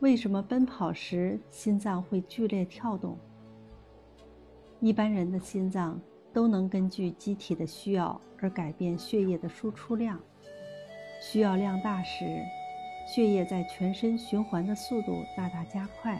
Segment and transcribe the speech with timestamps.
[0.00, 3.18] 为什么奔跑时心脏会剧烈跳动？
[4.80, 6.00] 一般人的心脏
[6.32, 10.18] 都能根据机体的需要而改变血液的输出量。
[11.20, 12.24] 需要量大时，
[13.06, 16.18] 血液在全身循环的速度大大加快。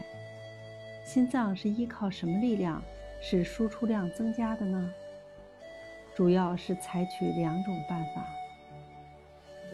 [1.02, 2.82] 心脏是依靠什么力量
[3.22, 4.92] 使输出量增加的呢？
[6.14, 8.26] 主要是采取两种办法：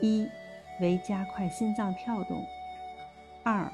[0.00, 0.28] 一
[0.80, 2.44] 为加快心脏跳动；
[3.42, 3.68] 二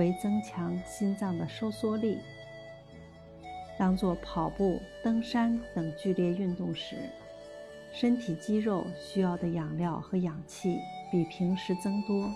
[0.00, 2.16] 为增强心脏的收缩力。
[3.78, 6.96] 当做跑步、登山等剧烈运动时，
[7.92, 10.78] 身体肌肉需要的养料和氧气
[11.10, 12.32] 比平时增多，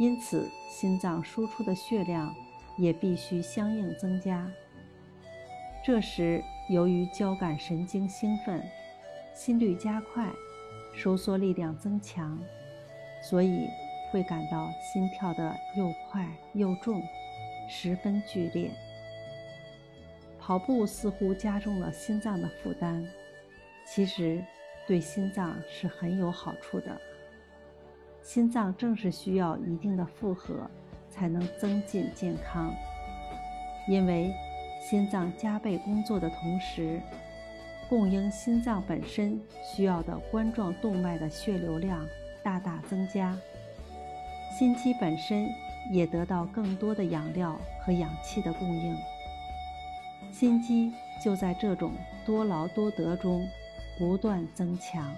[0.00, 2.34] 因此心脏输出的血量
[2.76, 4.50] 也必须相应增加。
[5.84, 8.60] 这时，由于交感神经兴奋，
[9.32, 10.28] 心率加快，
[10.92, 12.36] 收缩力量增强，
[13.22, 13.68] 所以
[14.10, 17.02] 会感到心跳的又快又重，
[17.68, 18.70] 十分剧烈。
[20.38, 23.06] 跑步似乎加重了心脏的负担，
[23.86, 24.42] 其实
[24.86, 27.00] 对心脏是很有好处的。
[28.22, 30.68] 心脏正是需要一定的负荷，
[31.10, 32.74] 才能增进健康。
[33.86, 34.32] 因为
[34.80, 37.00] 心脏加倍工作的同时，
[37.88, 42.06] 供应心脏本身需要的冠状动脉的血流量
[42.42, 43.36] 大大增加，
[44.50, 45.48] 心肌本身
[45.90, 48.96] 也得到更多的养料和氧气的供应。
[50.32, 51.92] 心肌就在这种
[52.26, 53.46] 多劳多得中
[53.98, 55.14] 不断增强。